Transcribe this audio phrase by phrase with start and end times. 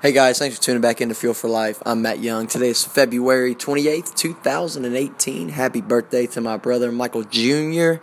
[0.00, 1.82] Hey guys, thanks for tuning back into Fuel for Life.
[1.84, 2.46] I'm Matt Young.
[2.46, 5.48] Today is February 28th, 2018.
[5.48, 7.94] Happy birthday to my brother Michael Jr.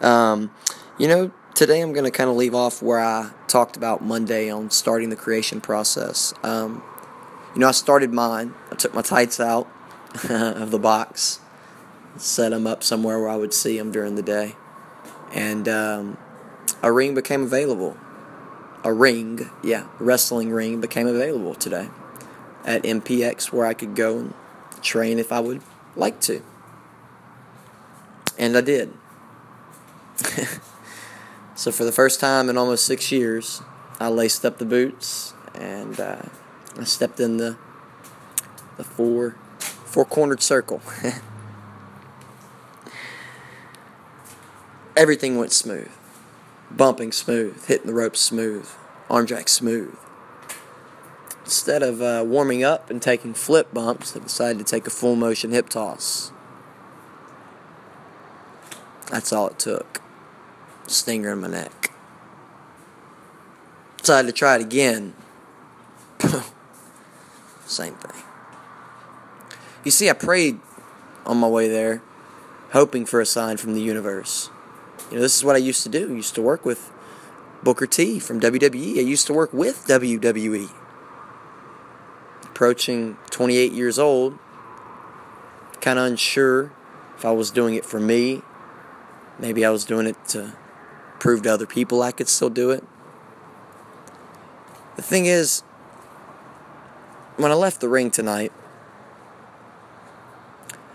[0.00, 0.52] Um,
[0.96, 4.48] you know, today I'm going to kind of leave off where I talked about Monday
[4.48, 6.32] on starting the creation process.
[6.42, 6.82] Um,
[7.54, 8.54] you know, I started mine.
[8.72, 9.70] I took my tights out
[10.30, 11.40] of the box,
[12.16, 14.56] set them up somewhere where I would see them during the day,
[15.30, 16.16] and um,
[16.82, 17.98] a ring became available
[18.84, 21.88] a ring, yeah, wrestling ring became available today
[22.64, 24.34] at MPX where I could go and
[24.82, 25.62] train if I would
[25.96, 26.42] like to.
[28.38, 28.92] And I did.
[31.54, 33.62] so for the first time in almost six years,
[33.98, 36.22] I laced up the boots and uh,
[36.78, 37.56] I stepped in the
[38.76, 40.82] the four four cornered circle.
[44.96, 45.90] Everything went smooth
[46.76, 48.68] bumping smooth, hitting the ropes smooth,
[49.08, 49.96] arm jack smooth.
[51.44, 55.14] Instead of uh, warming up and taking flip bumps, I decided to take a full
[55.14, 56.32] motion hip toss.
[59.10, 60.00] That's all it took.
[60.86, 61.92] Stinger in my neck.
[63.98, 65.14] Decided to try it again.
[67.66, 68.22] Same thing.
[69.84, 70.60] You see, I prayed
[71.26, 72.02] on my way there,
[72.72, 74.48] hoping for a sign from the universe.
[75.10, 76.10] You know, this is what I used to do.
[76.10, 76.90] I used to work with
[77.62, 78.98] Booker T from WWE.
[78.98, 80.70] I used to work with WWE.
[82.44, 84.38] Approaching 28 years old,
[85.80, 86.72] kind of unsure
[87.16, 88.42] if I was doing it for me.
[89.38, 90.54] Maybe I was doing it to
[91.18, 92.84] prove to other people I could still do it.
[94.96, 95.62] The thing is,
[97.36, 98.52] when I left the ring tonight,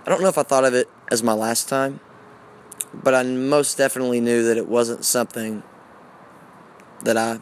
[0.05, 1.99] I don't know if I thought of it as my last time
[2.93, 5.63] but I most definitely knew that it wasn't something
[7.03, 7.39] that I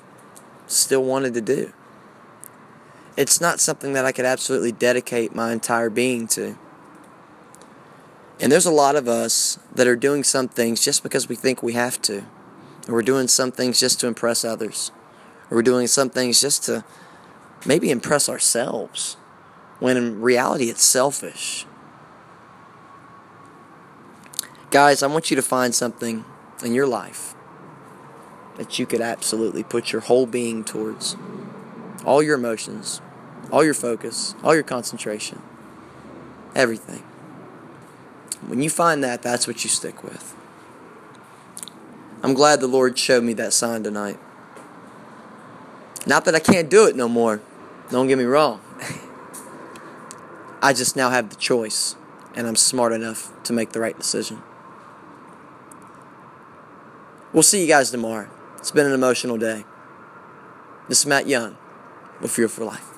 [0.67, 1.73] still wanted to do.
[3.15, 6.57] It's not something that I could absolutely dedicate my entire being to.
[8.39, 11.63] And there's a lot of us that are doing some things just because we think
[11.63, 12.25] we have to.
[12.87, 14.91] Or we're doing some things just to impress others.
[15.49, 16.85] Or we're doing some things just to
[17.65, 19.17] maybe impress ourselves.
[19.79, 21.65] When in reality, it's selfish.
[24.69, 26.25] Guys, I want you to find something
[26.61, 27.35] in your life
[28.57, 31.15] that you could absolutely put your whole being towards.
[32.03, 32.99] All your emotions,
[33.49, 35.41] all your focus, all your concentration,
[36.53, 36.99] everything.
[38.45, 40.35] When you find that, that's what you stick with.
[42.21, 44.19] I'm glad the Lord showed me that sign tonight.
[46.05, 47.41] Not that I can't do it no more.
[47.89, 48.59] Don't get me wrong.
[50.61, 51.95] I just now have the choice,
[52.35, 54.43] and I'm smart enough to make the right decision.
[57.33, 58.29] We'll see you guys tomorrow.
[58.57, 59.65] It's been an emotional day.
[60.87, 61.57] This is Matt Young
[62.21, 62.96] with Fuel for Life.